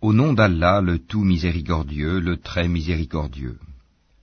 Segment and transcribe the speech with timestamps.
[0.00, 3.58] Au nom d'Allah, le tout miséricordieux, le très miséricordieux.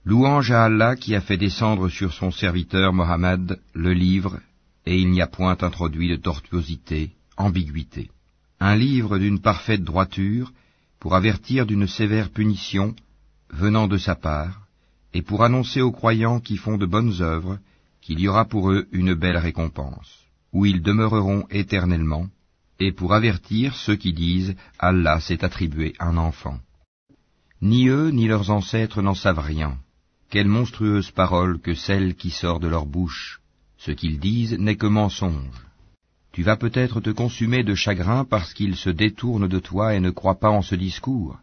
[0.06, 4.40] Louange à Allah qui a fait descendre sur son serviteur Mohammed le livre,
[4.86, 8.10] et il n'y a point introduit de tortuosité, ambiguïté.
[8.58, 10.50] Un livre d'une parfaite droiture,
[10.98, 12.96] pour avertir d'une sévère punition
[13.50, 14.62] venant de sa part,
[15.12, 17.58] et pour annoncer aux croyants qui font de bonnes œuvres
[18.00, 20.20] qu'il y aura pour eux une belle récompense,
[20.54, 22.28] où ils demeureront éternellement,
[22.78, 26.58] et pour avertir ceux qui disent Allah s'est attribué un enfant.
[27.62, 29.78] Ni eux ni leurs ancêtres n'en savent rien.
[30.30, 33.40] Quelle monstrueuse parole que celle qui sort de leur bouche.
[33.78, 35.66] Ce qu'ils disent n'est que mensonge.
[36.32, 40.10] Tu vas peut-être te consumer de chagrin parce qu'ils se détournent de toi et ne
[40.10, 41.38] croient pas en ce discours.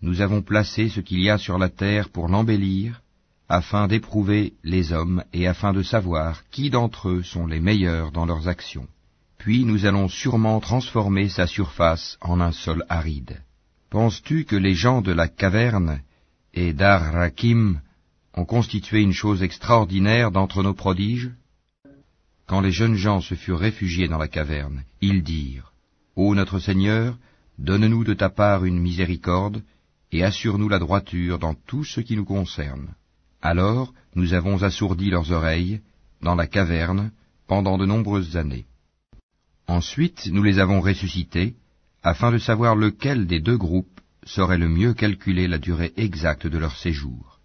[0.00, 3.02] Nous avons placé ce qu'il y a sur la terre pour l'embellir,
[3.48, 8.24] afin d'éprouver les hommes et afin de savoir qui d'entre eux sont les meilleurs dans
[8.24, 8.88] leurs actions
[9.38, 13.40] puis nous allons sûrement transformer sa surface en un sol aride.
[13.90, 16.00] Penses-tu que les gens de la caverne
[16.52, 17.80] et d'Ar-Rakim
[18.34, 21.30] ont constitué une chose extraordinaire d'entre nos prodiges?
[22.46, 25.72] Quand les jeunes gens se furent réfugiés dans la caverne, ils dirent,
[26.16, 27.16] Ô notre Seigneur,
[27.58, 29.62] donne-nous de ta part une miséricorde,
[30.10, 32.94] et assure-nous la droiture dans tout ce qui nous concerne.
[33.40, 35.80] Alors nous avons assourdi leurs oreilles,
[36.22, 37.12] dans la caverne,
[37.46, 38.66] pendant de nombreuses années.
[39.68, 41.54] Ensuite, nous les avons ressuscités,
[42.02, 46.56] afin de savoir lequel des deux groupes saurait le mieux calculer la durée exacte de
[46.56, 47.38] leur séjour.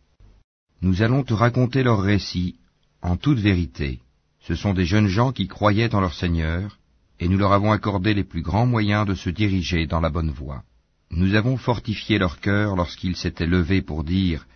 [0.82, 2.56] Nous allons te raconter leur récit
[3.02, 4.00] en toute vérité.
[4.40, 6.80] Ce sont des jeunes gens qui croyaient en leur Seigneur,
[7.20, 10.32] et nous leur avons accordé les plus grands moyens de se diriger dans la bonne
[10.32, 10.64] voie.
[11.12, 14.48] Nous avons fortifié leur cœur lorsqu'ils s'étaient levés pour dire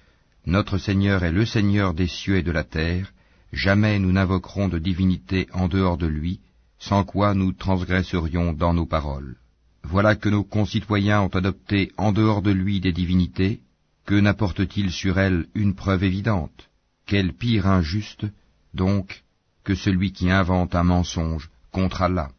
[0.46, 3.12] Notre Seigneur est le Seigneur des cieux et de la terre,
[3.52, 6.40] jamais nous n'invoquerons de divinité en dehors de lui,
[6.80, 9.38] sans quoi nous transgresserions dans nos paroles.
[9.84, 13.62] Voilà que nos concitoyens ont adopté en dehors de lui des divinités,
[14.06, 16.70] que n'apporte-t-il sur elles une preuve évidente?
[17.06, 18.26] Quel pire injuste,
[18.74, 19.24] donc,
[19.64, 22.32] que celui qui invente un mensonge contre Allah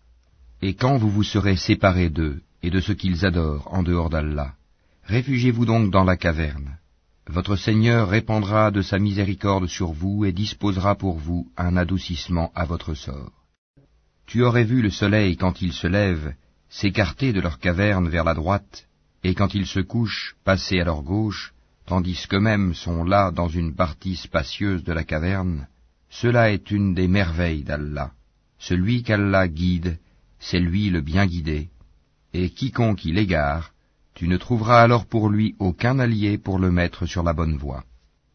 [0.62, 4.54] Et quand vous vous serez séparés d'eux et de ce qu'ils adorent en dehors d'Allah,
[5.04, 6.78] réfugiez-vous donc dans la caverne.
[7.28, 12.64] Votre Seigneur répandra de sa miséricorde sur vous et disposera pour vous un adoucissement à
[12.64, 13.37] votre sort.
[14.28, 16.34] Tu aurais vu le soleil quand il se lève
[16.68, 18.86] s'écarter de leur caverne vers la droite,
[19.24, 21.54] et quand il se couche passer à leur gauche,
[21.86, 25.66] tandis qu'eux-mêmes sont là dans une partie spacieuse de la caverne.
[26.10, 28.12] Cela est une des merveilles d'Allah.
[28.58, 29.98] Celui qu'Allah guide,
[30.38, 31.70] c'est lui le bien guidé,
[32.34, 33.72] et quiconque il égare,
[34.12, 37.84] tu ne trouveras alors pour lui aucun allié pour le mettre sur la bonne voie.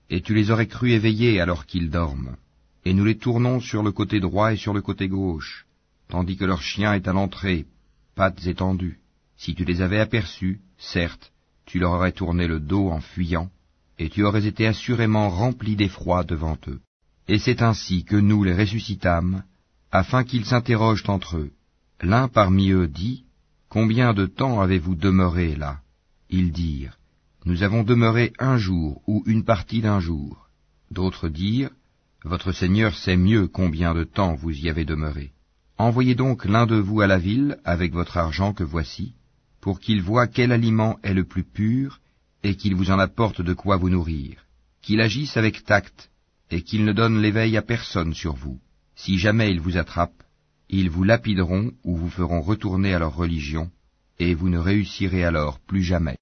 [0.09, 2.35] Et tu les aurais crus éveillés alors qu'ils dorment,
[2.83, 5.67] et nous les tournons sur le côté droit et sur le côté gauche,
[6.13, 7.65] tandis que leur chien est à l'entrée,
[8.13, 8.99] pattes étendues.
[9.35, 11.31] Si tu les avais aperçus, certes,
[11.65, 13.49] tu leur aurais tourné le dos en fuyant,
[13.97, 16.81] et tu aurais été assurément rempli d'effroi devant eux.
[17.27, 19.43] Et c'est ainsi que nous les ressuscitâmes,
[19.91, 21.51] afin qu'ils s'interrogent entre eux.
[21.99, 23.23] L'un parmi eux dit,
[23.67, 25.79] Combien de temps avez-vous demeuré là?
[26.29, 26.99] Ils dirent,
[27.45, 30.47] Nous avons demeuré un jour ou une partie d'un jour.
[30.91, 31.71] D'autres dirent,
[32.23, 35.32] Votre Seigneur sait mieux combien de temps vous y avez demeuré.
[35.83, 39.15] Envoyez donc l'un de vous à la ville avec votre argent que voici,
[39.59, 41.99] pour qu'il voie quel aliment est le plus pur,
[42.41, 44.45] et qu'il vous en apporte de quoi vous nourrir,
[44.81, 46.09] qu'il agisse avec tact,
[46.51, 48.61] et qu'il ne donne l'éveil à personne sur vous.
[48.95, 50.23] Si jamais ils vous attrapent,
[50.69, 53.69] ils vous lapideront ou vous feront retourner à leur religion,
[54.19, 56.15] et vous ne réussirez alors plus jamais.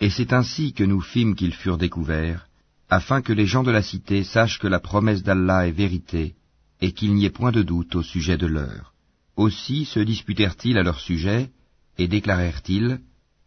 [0.00, 2.46] Et c'est ainsi que nous fîmes qu'ils furent découverts,
[2.88, 6.36] afin que les gens de la cité sachent que la promesse d'Allah est vérité,
[6.80, 8.94] et qu'il n'y ait point de doute au sujet de l'heure.
[9.38, 11.50] Aussi se disputèrent-ils à leur sujet,
[11.96, 12.98] et déclarèrent-ils,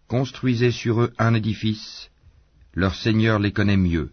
[0.08, 2.10] Construisez sur eux un édifice,
[2.74, 4.12] leur Seigneur les connaît mieux.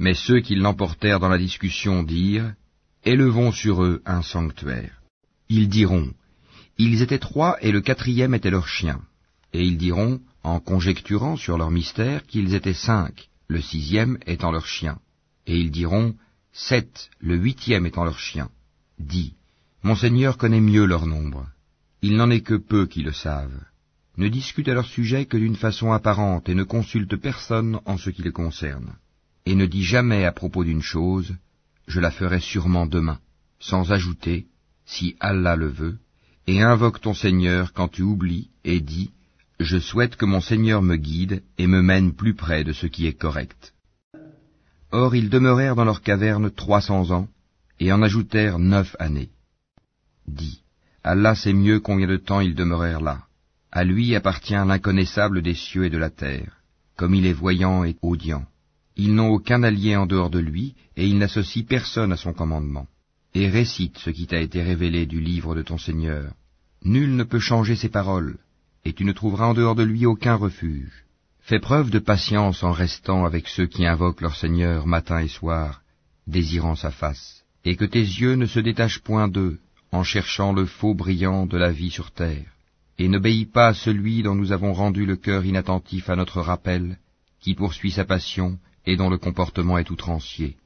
[0.00, 2.52] Mais ceux qui l'emportèrent dans la discussion dirent,
[3.04, 5.00] Élevons sur eux un sanctuaire.
[5.48, 6.12] Ils diront,
[6.78, 9.00] Ils étaient trois et le quatrième était leur chien.
[9.52, 14.66] Et ils diront, en conjecturant sur leur mystère, qu'ils étaient cinq, le sixième étant leur
[14.66, 14.98] chien.
[15.46, 16.16] Et ils diront,
[16.52, 18.50] Sept, le huitième étant leur chien.
[18.98, 19.34] Dis,
[19.82, 21.46] mon Seigneur connaît mieux leur nombre.
[22.02, 23.64] Il n'en est que peu qui le savent.
[24.18, 28.10] Ne discute à leur sujet que d'une façon apparente et ne consulte personne en ce
[28.10, 28.92] qui les concerne.
[29.46, 31.34] Et ne dis jamais à propos d'une chose,
[31.86, 33.18] je la ferai sûrement demain,
[33.58, 34.46] sans ajouter,
[34.84, 35.98] si Allah le veut,
[36.46, 39.10] et invoque ton Seigneur quand tu oublies et dis,
[39.60, 43.06] je souhaite que mon Seigneur me guide et me mène plus près de ce qui
[43.06, 43.72] est correct.
[44.90, 47.28] Or ils demeurèrent dans leur caverne trois cents ans,
[47.78, 49.30] et en ajoutèrent neuf années
[50.32, 50.62] dit,
[51.02, 53.24] Allah sait mieux combien de temps ils demeurèrent là.
[53.72, 56.58] À lui appartient l'inconnaissable des cieux et de la terre,
[56.96, 58.44] comme il est voyant et audient.
[58.96, 62.86] Ils n'ont aucun allié en dehors de lui, et il n'associe personne à son commandement.
[63.34, 66.34] Et récite ce qui t'a été révélé du livre de ton Seigneur.
[66.84, 68.38] Nul ne peut changer ses paroles,
[68.84, 71.04] et tu ne trouveras en dehors de lui aucun refuge.
[71.40, 75.82] Fais preuve de patience en restant avec ceux qui invoquent leur Seigneur matin et soir,
[76.26, 79.58] désirant sa face, et que tes yeux ne se détachent point d'eux,
[79.92, 82.50] en cherchant le faux brillant de la vie sur terre
[83.00, 86.98] et n'obéis pas à celui dont nous avons rendu le cœur inattentif à notre rappel,
[87.40, 90.56] qui poursuit sa passion et dont le comportement est outrancier.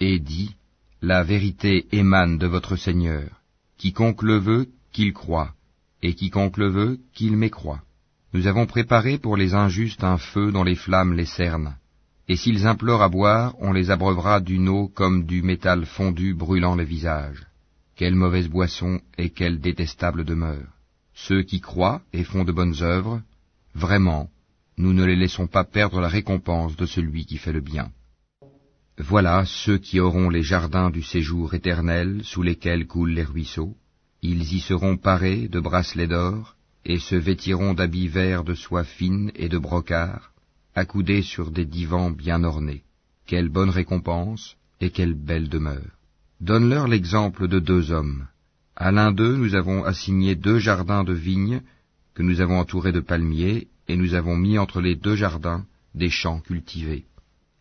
[0.00, 0.56] Et dis,
[1.02, 3.28] la vérité émane de votre Seigneur,
[3.78, 5.52] quiconque le veut, qu'il croit,
[6.02, 7.82] et quiconque le veut, qu'il mécroit.
[8.32, 11.76] Nous avons préparé pour les injustes un feu dont les flammes les cernent,
[12.26, 16.74] et s'ils implorent à boire, on les abreuvera d'une eau comme du métal fondu brûlant
[16.74, 17.46] le visage.
[17.96, 20.68] Quelle mauvaise boisson et quelle détestable demeure.
[21.14, 23.22] Ceux qui croient et font de bonnes œuvres,
[23.74, 24.30] vraiment,
[24.78, 27.90] nous ne les laissons pas perdre la récompense de celui qui fait le bien.
[28.98, 33.74] Voilà ceux qui auront les jardins du séjour éternel sous lesquels coulent les ruisseaux.
[34.22, 39.30] Ils y seront parés de bracelets d'or, et se vêtiront d'habits verts de soie fine
[39.34, 40.32] et de brocart,
[40.74, 42.82] accoudés sur des divans bien ornés.
[43.26, 45.96] Quelle bonne récompense et quelle belle demeure.
[46.42, 48.26] Donne-leur l'exemple de deux hommes.
[48.74, 51.62] À l'un d'eux, nous avons assigné deux jardins de vignes
[52.14, 56.10] que nous avons entourés de palmiers, et nous avons mis entre les deux jardins des
[56.10, 57.04] champs cultivés.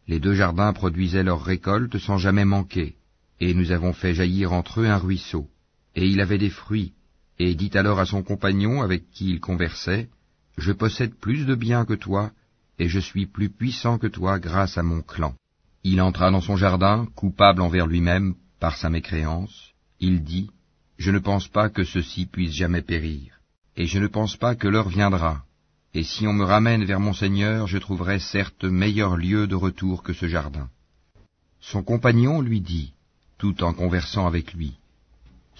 [0.07, 2.95] Les deux jardins produisaient leurs récoltes sans jamais manquer,
[3.39, 5.47] et nous avons fait jaillir entre eux un ruisseau,
[5.95, 6.93] et il avait des fruits,
[7.37, 10.09] et dit alors à son compagnon avec qui il conversait,
[10.57, 12.31] Je possède plus de biens que toi,
[12.79, 15.35] et je suis plus puissant que toi grâce à mon clan.
[15.83, 19.71] Il entra dans son jardin, coupable envers lui-même par sa mécréance.
[19.99, 20.49] Il dit,
[20.97, 23.41] je ne pense pas que ceci puisse jamais périr,
[23.75, 25.43] et je ne pense pas que l'heure viendra,
[25.93, 30.03] et si on me ramène vers mon Seigneur, je trouverai certes meilleur lieu de retour
[30.03, 30.69] que ce jardin.
[31.59, 32.93] Son compagnon lui dit,
[33.37, 34.77] tout en conversant avec lui,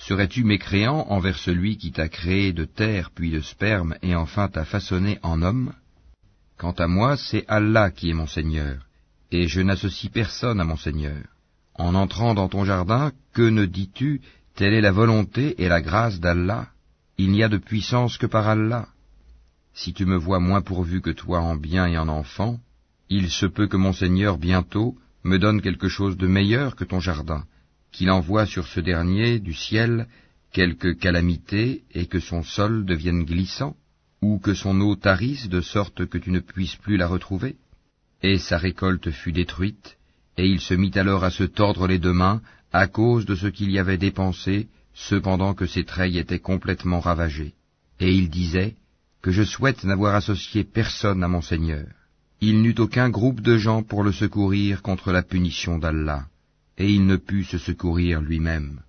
[0.08, 4.66] Serais-tu mécréant envers celui qui t'a créé de terre puis de sperme et enfin t'a
[4.66, 5.74] façonné en homme?
[6.58, 8.88] Quant à moi, c'est Allah qui est mon Seigneur,
[9.32, 11.24] et je n'associe personne à mon Seigneur.
[11.76, 14.22] En entrant dans ton jardin, que ne dis-tu
[14.56, 16.68] Telle est la volonté et la grâce d'Allah.
[17.18, 18.88] Il n'y a de puissance que par Allah.
[19.74, 22.60] Si tu me vois moins pourvu que toi en bien et en enfants,
[23.10, 27.00] il se peut que mon Seigneur bientôt me donne quelque chose de meilleur que ton
[27.00, 27.46] jardin,
[27.92, 30.08] qu'il envoie sur ce dernier du ciel
[30.52, 33.76] quelque calamité et que son sol devienne glissant,
[34.22, 37.56] ou que son eau tarisse de sorte que tu ne puisses plus la retrouver.
[38.22, 39.98] Et sa récolte fut détruite,
[40.42, 42.42] et il se mit alors à se tordre les deux mains
[42.74, 47.54] à cause de ce qu'il y avait dépensé, cependant que ses treilles étaient complètement ravagées.
[48.00, 48.74] Et il disait,
[49.22, 51.86] que je souhaite n'avoir associé personne à mon Seigneur.
[52.40, 56.26] Il n'eut aucun groupe de gens pour le secourir contre la punition d'Allah,
[56.80, 58.80] et il ne put se secourir lui-même.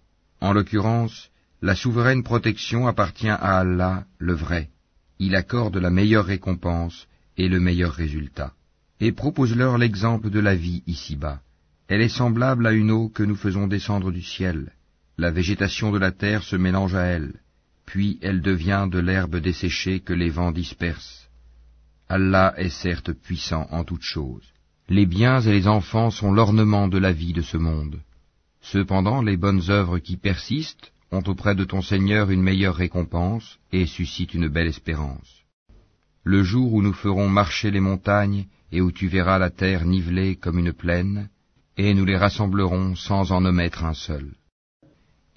[0.41, 1.29] En l'occurrence,
[1.61, 4.71] la souveraine protection appartient à Allah, le vrai.
[5.19, 7.07] Il accorde la meilleure récompense
[7.37, 8.55] et le meilleur résultat.
[9.05, 11.41] Et propose-leur l'exemple de la vie ici-bas.
[11.89, 14.71] Elle est semblable à une eau que nous faisons descendre du ciel.
[15.19, 17.33] La végétation de la terre se mélange à elle,
[17.85, 21.29] puis elle devient de l'herbe desséchée que les vents dispersent.
[22.09, 24.47] Allah est certes puissant en toutes choses.
[24.89, 27.99] Les biens et les enfants sont l'ornement de la vie de ce monde.
[28.61, 33.87] Cependant, les bonnes œuvres qui persistent ont auprès de ton Seigneur une meilleure récompense et
[33.87, 35.43] suscitent une belle espérance.
[36.23, 40.37] Le jour où nous ferons marcher les montagnes et où tu verras la terre nivelée
[40.37, 41.29] comme une plaine,
[41.77, 44.33] et nous les rassemblerons sans en omettre un seul.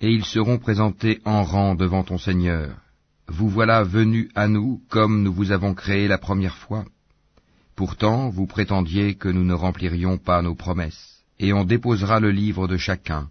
[0.01, 2.77] Et ils seront présentés en rang devant ton Seigneur.
[3.27, 6.85] Vous voilà venus à nous comme nous vous avons créé la première fois.
[7.75, 12.67] Pourtant, vous prétendiez que nous ne remplirions pas nos promesses, et on déposera le livre
[12.67, 13.29] de chacun.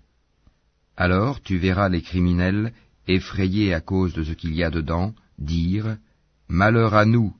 [0.96, 2.72] Alors tu verras les criminels,
[3.08, 5.96] effrayés à cause de ce qu'il y a dedans, dire
[6.48, 7.34] Malheur à nous,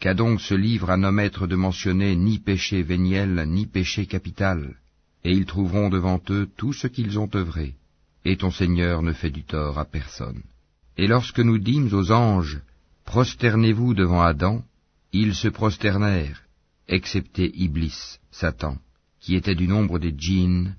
[0.00, 4.74] qu'a donc ce livre à nos maîtres de mentionner ni péché véniel, ni péché capital
[5.24, 7.74] et ils trouveront devant eux tout ce qu'ils ont œuvré,
[8.24, 10.42] et ton Seigneur ne fait du tort à personne.
[10.96, 12.60] Et lorsque nous dîmes aux anges,
[13.04, 14.62] Prosternez-vous devant Adam,
[15.12, 16.42] ils se prosternèrent,
[16.86, 18.76] excepté Iblis, Satan,
[19.18, 20.76] qui était du nombre des djinns,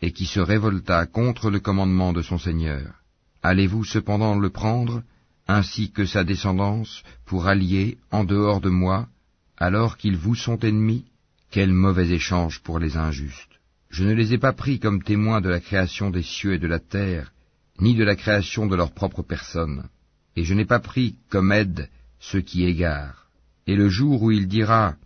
[0.00, 2.94] et qui se révolta contre le commandement de son Seigneur.
[3.42, 5.02] Allez-vous cependant le prendre,
[5.48, 9.08] ainsi que sa descendance, pour allier, en dehors de moi,
[9.56, 11.04] alors qu'ils vous sont ennemis
[11.50, 13.52] Quel mauvais échange pour les injustes
[13.92, 16.66] je ne les ai pas pris comme témoins de la création des cieux et de
[16.66, 17.30] la terre,
[17.78, 19.86] ni de la création de leur propre personne,
[20.34, 23.26] et je n'ai pas pris comme aide ceux qui égarent.
[23.66, 24.96] Et le jour où il dira,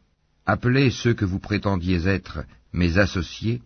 [0.47, 3.61] Appelez ceux que vous prétendiez être mes associés,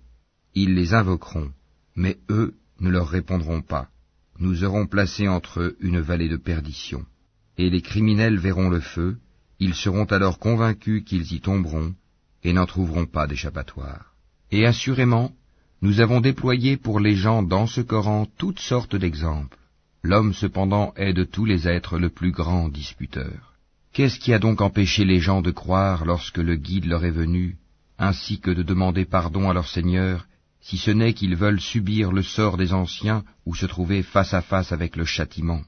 [0.55, 1.51] ils les invoqueront,
[1.95, 3.89] mais eux ne leur répondront pas.
[4.41, 7.05] Nous aurons placé entre eux une vallée de perdition.
[7.59, 9.19] Et les criminels verront le feu,
[9.59, 11.95] ils seront alors convaincus qu'ils y tomberont,
[12.43, 14.15] et n'en trouveront pas d'échappatoire.
[14.51, 15.31] Et assurément,
[15.83, 19.59] nous avons déployé pour les gens dans ce Coran toutes sortes d'exemples.
[20.03, 23.55] L'homme cependant est de tous les êtres le plus grand disputeur.
[23.93, 27.57] Qu'est-ce qui a donc empêché les gens de croire lorsque le guide leur est venu,
[27.99, 30.27] ainsi que de demander pardon à leur Seigneur,
[30.61, 34.43] si ce n'est qu'ils veulent subir le sort des anciens ou se trouver face à
[34.43, 35.63] face avec le châtiment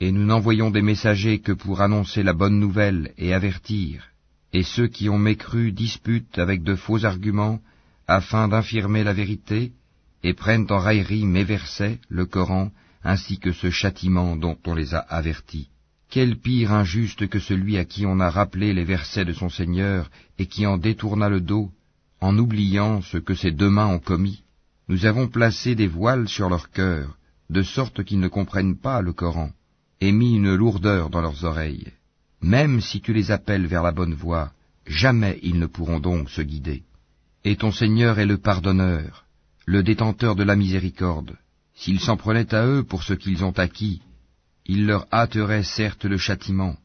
[0.00, 4.08] Et nous n'envoyons des messagers que pour annoncer la bonne nouvelle et avertir,
[4.52, 7.60] et ceux qui ont mécru disputent avec de faux arguments
[8.06, 9.72] afin d'infirmer la vérité,
[10.22, 12.70] et prennent en raillerie mes versets, le Coran,
[13.02, 15.68] ainsi que ce châtiment dont on les a avertis.
[16.08, 20.10] Quel pire injuste que celui à qui on a rappelé les versets de son Seigneur
[20.38, 21.70] et qui en détourna le dos,
[22.20, 24.42] en oubliant ce que ses deux mains ont commis.
[24.88, 27.16] Nous avons placé des voiles sur leur cœur,
[27.50, 29.50] de sorte qu'ils ne comprennent pas le Coran,
[30.00, 31.92] et mis une lourdeur dans leurs oreilles.
[32.40, 34.52] Même si tu les appelles vers la bonne voie,
[34.86, 36.84] jamais ils ne pourront donc se guider.
[37.44, 39.24] Et ton Seigneur est le pardonneur,
[39.66, 41.36] le détenteur de la miséricorde.
[41.74, 44.00] S'ils s'en prenaient à eux pour ce qu'ils ont acquis,
[44.64, 46.76] il leur hâterait certes le châtiment,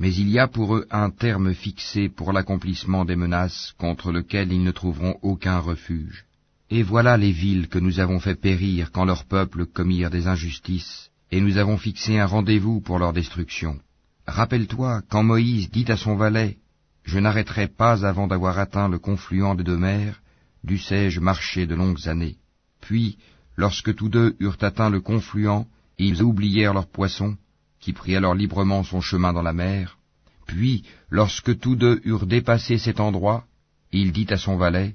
[0.00, 4.50] mais il y a pour eux un terme fixé pour l'accomplissement des menaces contre lesquelles
[4.50, 6.24] ils ne trouveront aucun refuge.
[6.70, 11.10] Et voilà les villes que nous avons fait périr quand leurs peuples commirent des injustices,
[11.30, 13.78] et nous avons fixé un rendez-vous pour leur destruction.
[14.26, 16.56] Rappelle-toi quand Moïse dit à son valet,
[17.04, 20.22] Je n'arrêterai pas avant d'avoir atteint le confluent des deux mers,
[20.64, 22.36] dussé-je marcher de longues années.
[22.80, 23.18] Puis,
[23.54, 25.66] lorsque tous deux eurent atteint le confluent,
[25.98, 27.36] ils oublièrent leurs poissons,
[27.80, 29.98] qui prit alors librement son chemin dans la mer.
[30.46, 33.44] Puis, lorsque tous deux eurent dépassé cet endroit,
[33.92, 34.94] il dit à son valet,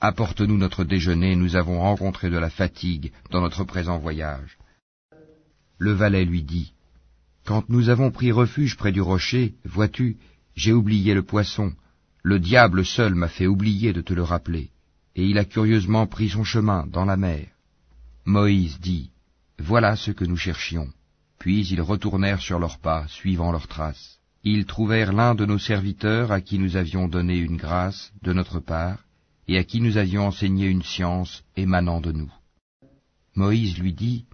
[0.00, 4.58] Apporte-nous notre déjeuner, nous avons rencontré de la fatigue dans notre présent voyage.
[5.78, 6.72] Le valet lui dit,
[7.46, 10.18] Quand nous avons pris refuge près du rocher, vois-tu,
[10.56, 11.72] j'ai oublié le poisson,
[12.22, 14.70] le diable seul m'a fait oublier de te le rappeler,
[15.14, 17.46] et il a curieusement pris son chemin dans la mer.
[18.24, 19.10] Moïse dit,
[19.58, 20.88] Voilà ce que nous cherchions.
[21.44, 24.18] Puis ils retournèrent sur leurs pas, suivant leurs traces.
[24.44, 28.60] Ils trouvèrent l'un de nos serviteurs à qui nous avions donné une grâce de notre
[28.60, 29.00] part,
[29.46, 32.32] et à qui nous avions enseigné une science émanant de nous.
[33.34, 34.24] Moïse lui dit,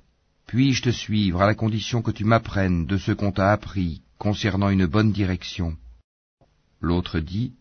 [0.47, 4.71] Puis-je te suivre à la condition que tu m'apprennes de ce qu'on t'a appris concernant
[4.71, 5.77] une bonne direction?
[6.81, 7.55] L'autre dit,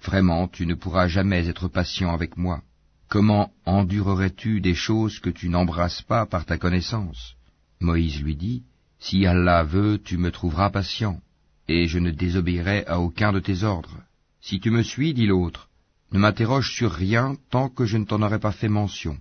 [0.00, 2.62] Vraiment, tu ne pourras jamais être patient avec moi.
[3.08, 7.34] Comment endurerais-tu des choses que tu n'embrasses pas par ta connaissance?
[7.78, 8.62] Moïse lui dit,
[8.98, 11.20] si Allah veut, tu me trouveras patient,
[11.68, 14.02] et je ne désobéirai à aucun de tes ordres.
[14.40, 15.68] Si tu me suis, dit l'autre,
[16.12, 19.18] ne m'interroge sur rien tant que je ne t'en aurai pas fait mention.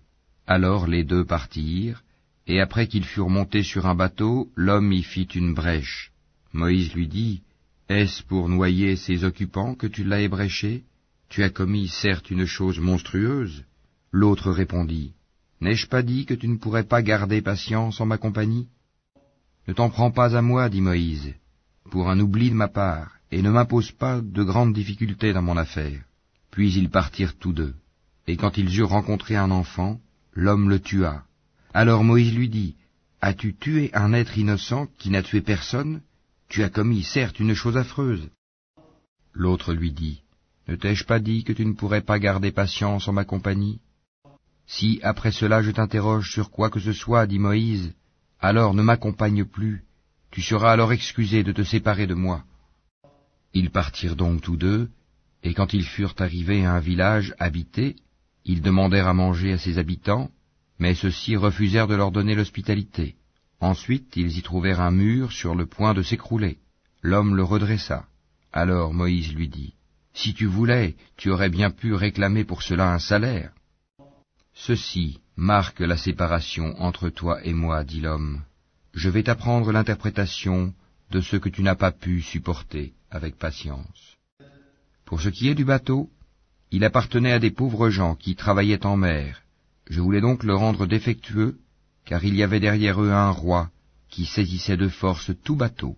[0.48, 2.04] Alors les deux partirent,
[2.48, 6.12] et après qu'ils furent montés sur un bateau, l'homme y fit une brèche.
[6.54, 7.42] Moïse lui dit,
[7.90, 10.84] Est-ce pour noyer ses occupants que tu l'as ébréché?
[11.30, 13.64] Tu as commis certes une chose monstrueuse.
[14.12, 15.14] L'autre répondit,
[15.60, 18.68] N'ai-je pas dit que tu ne pourrais pas garder patience en ma compagnie?
[19.68, 21.34] Ne t'en prends pas à moi, dit Moïse,
[21.90, 25.58] pour un oubli de ma part, et ne m'impose pas de grandes difficultés dans mon
[25.58, 26.02] affaire.
[26.52, 27.76] Puis ils partirent tous deux.
[28.28, 30.00] Et quand ils eurent rencontré un enfant,
[30.34, 31.24] l'homme le tua.
[31.74, 32.76] Alors Moïse lui dit,
[33.22, 36.02] As-tu tué un être innocent qui n'a tué personne?
[36.48, 38.30] Tu as commis certes une chose affreuse.
[39.34, 40.22] L'autre lui dit,
[40.68, 43.80] Ne t'ai-je pas dit que tu ne pourrais pas garder patience en ma compagnie?
[44.68, 47.94] Si après cela je t'interroge sur quoi que ce soit, dit Moïse,
[48.46, 49.84] alors ne m'accompagne plus,
[50.30, 52.44] tu seras alors excusé de te séparer de moi.
[53.56, 54.90] Ils partirent donc tous deux,
[55.42, 57.96] et quand ils furent arrivés à un village habité,
[58.44, 60.30] ils demandèrent à manger à ses habitants,
[60.78, 63.16] mais ceux-ci refusèrent de leur donner l'hospitalité.
[63.62, 66.60] Ensuite ils y trouvèrent un mur sur le point de s'écrouler.
[67.02, 68.06] L'homme le redressa.
[68.54, 69.74] Alors Moïse lui dit,
[70.14, 73.54] Si tu voulais, tu aurais bien pu réclamer pour cela un salaire.
[74.54, 78.42] Ceci marque la séparation entre toi et moi, dit l'homme.
[78.94, 80.74] Je vais t'apprendre l'interprétation
[81.12, 84.16] de ce que tu n'as pas pu supporter avec patience.
[85.06, 86.10] Pour ce qui est du bateau,
[86.72, 89.42] il appartenait à des pauvres gens qui travaillaient en mer.
[89.90, 91.58] Je voulais donc le rendre défectueux,
[92.06, 93.70] car il y avait derrière eux un roi
[94.10, 95.96] qui saisissait de force tout bateau.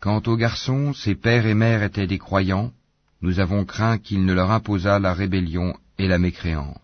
[0.00, 2.72] Quant aux garçons, ses pères et mères étaient des croyants,
[3.20, 6.79] nous avons craint qu'il ne leur imposât la rébellion et la mécréance.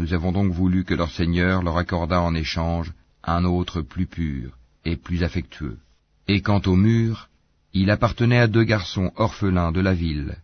[0.00, 2.90] Nous avons donc voulu que leur Seigneur leur accordât en échange
[3.22, 5.76] un autre plus pur et plus affectueux.
[6.26, 7.28] Et quant au mur,
[7.74, 10.36] Il appartenait à deux garçons orphelins de la ville,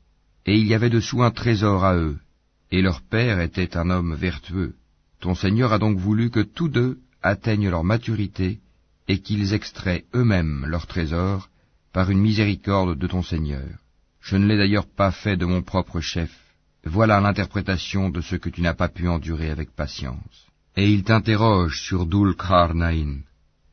[0.44, 2.18] et il y avait dessous un trésor à eux,
[2.70, 4.74] et leur père était un homme vertueux.
[5.20, 8.60] Ton Seigneur a donc voulu que tous deux atteignent leur maturité,
[9.08, 11.48] et qu'ils extraient eux-mêmes leur trésor
[11.94, 13.70] par une miséricorde de ton Seigneur.
[14.20, 16.45] Je ne l'ai d'ailleurs pas fait de mon propre chef.
[16.88, 20.46] Voilà l'interprétation de ce que tu n'as pas pu endurer avec patience.
[20.76, 23.22] Et il t'interroge sur Dul Kharnaïn.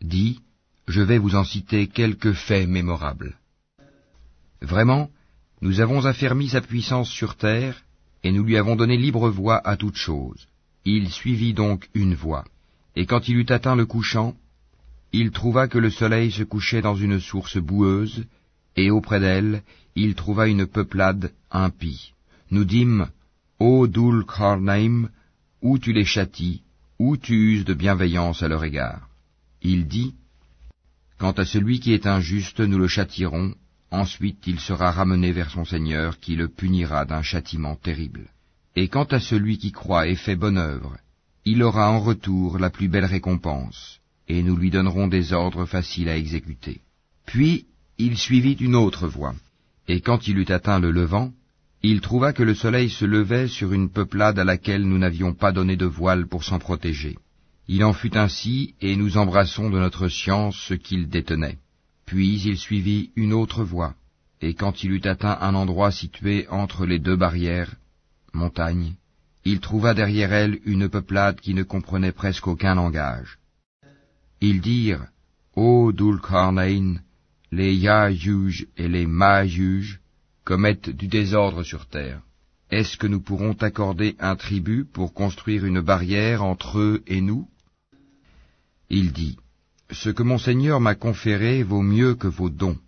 [0.02, 0.40] Dis,
[0.88, 3.38] je vais vous en citer quelques faits mémorables.
[4.64, 5.12] Vraiment,
[5.62, 7.84] nous avons affermi sa puissance sur terre,
[8.24, 10.48] et nous lui avons donné libre voie à toute chose.
[10.84, 12.46] Il suivit donc une voie,
[12.96, 14.36] et quand il eut atteint le couchant,
[15.12, 18.26] il trouva que le soleil se couchait dans une source boueuse,
[18.76, 19.62] et auprès d'elle,
[19.96, 22.14] il trouva une peuplade impie.
[22.54, 23.08] Nous dîmes,
[23.58, 25.10] Ô Dul Karnaim,
[25.64, 26.62] où tu les châties,
[27.00, 29.10] où tu uses de bienveillance à leur égard.
[29.64, 30.14] Il dit,
[31.18, 33.56] Quant à celui qui est injuste, nous le châtierons,
[33.90, 38.28] ensuite il sera ramené vers son Seigneur, qui le punira d'un châtiment terrible.
[38.76, 40.96] Et quant à celui qui croit et fait bonne œuvre,
[41.46, 46.08] il aura en retour la plus belle récompense, et nous lui donnerons des ordres faciles
[46.08, 46.82] à exécuter.
[47.26, 47.66] Puis
[47.98, 49.34] il suivit une autre voie,
[49.88, 51.34] et quand il eut atteint le levant,
[51.86, 55.52] il trouva que le soleil se levait sur une peuplade à laquelle nous n'avions pas
[55.52, 57.18] donné de voile pour s'en protéger.
[57.68, 61.60] Il en fut ainsi, et nous embrassons de notre science ce qu'il détenait.
[62.06, 63.96] Puis il suivit une autre voie,
[64.42, 67.76] et quand il eut atteint un endroit situé entre les deux barrières,
[68.34, 68.94] montagnes,
[69.44, 73.40] il trouva derrière elle une peuplade qui ne comprenait presque aucun langage.
[74.40, 75.06] Ils dirent,
[75.56, 76.96] Ô Dulkarnain,
[77.52, 80.00] les Yajuj et les Majuj
[80.44, 82.22] commettent du désordre sur terre.
[82.72, 87.48] Est-ce que nous pourrons t'accorder un tribut pour construire une barrière entre eux et nous?
[88.90, 89.38] Il dit,
[89.92, 92.80] Ce que mon Seigneur m'a conféré vaut mieux que vos dons.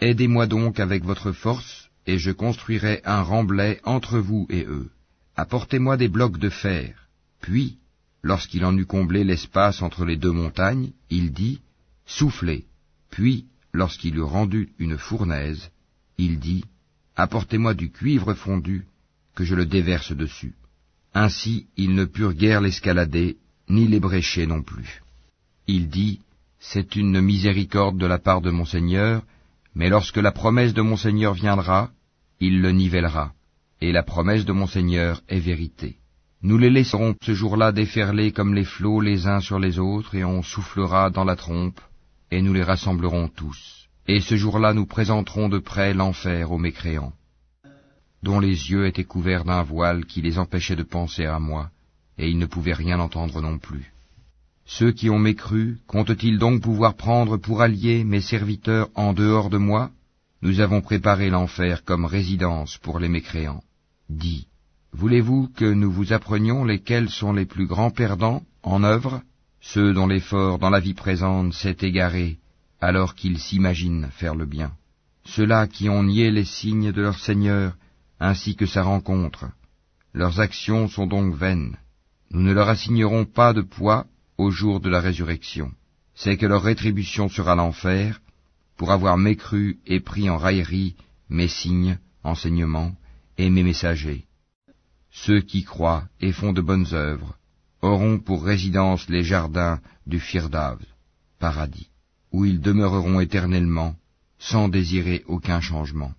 [0.00, 4.90] Aidez-moi donc avec votre force, et je construirai un remblai entre vous et eux.
[5.36, 7.08] Apportez-moi des blocs de fer.
[7.40, 7.78] Puis,
[8.24, 11.60] Lorsqu'il en eut comblé l'espace entre les deux montagnes, il dit,
[12.06, 12.64] Soufflez.
[13.10, 15.70] Puis, lorsqu'il eut rendu une fournaise,
[16.16, 16.64] il dit,
[17.16, 18.86] Apportez-moi du cuivre fondu,
[19.34, 20.54] que je le déverse dessus.
[21.14, 23.36] Ainsi ils ne purent guère l'escalader,
[23.68, 25.00] ni l'ébrécher non plus.
[25.66, 26.20] Il dit,
[26.58, 29.22] C'est une miséricorde de la part de mon Seigneur,
[29.74, 31.90] mais lorsque la promesse de mon Seigneur viendra,
[32.40, 33.32] il le nivellera,
[33.80, 35.96] et la promesse de mon Seigneur est vérité.
[36.42, 40.24] Nous les laisserons ce jour-là déferler comme les flots les uns sur les autres, et
[40.24, 41.80] on soufflera dans la trompe,
[42.30, 43.83] et nous les rassemblerons tous.
[44.06, 47.14] Et ce jour-là nous présenterons de près l'enfer aux mécréants,
[48.22, 51.70] dont les yeux étaient couverts d'un voile qui les empêchait de penser à moi,
[52.18, 53.92] et ils ne pouvaient rien entendre non plus.
[54.66, 59.58] Ceux qui ont mécru, comptent-ils donc pouvoir prendre pour alliés mes serviteurs en dehors de
[59.58, 59.90] moi?
[60.42, 63.62] Nous avons préparé l'enfer comme résidence pour les mécréants.
[64.10, 64.48] Dis,
[64.92, 69.22] Voulez-vous que nous vous apprenions lesquels sont les plus grands perdants en œuvre?
[69.60, 72.38] Ceux dont l'effort dans la vie présente s'est égaré
[72.84, 74.72] alors qu'ils s'imaginent faire le bien.
[75.24, 77.76] Ceux-là qui ont nié les signes de leur Seigneur
[78.20, 79.46] ainsi que sa rencontre.
[80.12, 81.76] Leurs actions sont donc vaines.
[82.30, 85.72] Nous ne leur assignerons pas de poids au jour de la résurrection.
[86.14, 88.20] C'est que leur rétribution sera l'enfer,
[88.76, 90.94] pour avoir mécru et pris en raillerie
[91.30, 92.94] mes signes, enseignements
[93.38, 94.24] et mes messagers.
[95.10, 97.38] Ceux qui croient et font de bonnes œuvres
[97.80, 100.78] auront pour résidence les jardins du Firdav,
[101.38, 101.88] paradis,
[102.34, 103.94] où ils demeureront éternellement,
[104.40, 106.12] sans désirer aucun changement.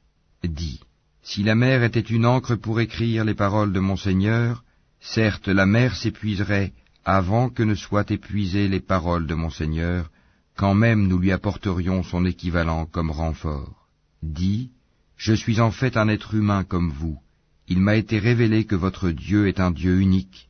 [0.45, 0.79] Dis,
[1.21, 4.63] si la mer était une encre pour écrire les paroles de mon Seigneur,
[5.01, 6.71] certes la mer s'épuiserait
[7.03, 10.09] avant que ne soient épuisées les paroles de mon Seigneur,
[10.55, 13.89] quand même nous lui apporterions son équivalent comme renfort.
[14.23, 14.71] Dis,
[15.17, 17.19] je suis en fait un être humain comme vous,
[17.67, 20.47] il m'a été révélé que votre Dieu est un Dieu unique.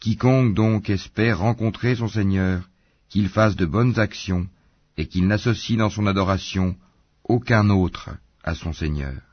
[0.00, 2.70] Quiconque donc espère rencontrer son Seigneur,
[3.10, 4.48] qu'il fasse de bonnes actions,
[4.96, 6.76] et qu'il n'associe dans son adoration
[7.24, 8.10] aucun autre
[8.44, 9.31] à son Seigneur.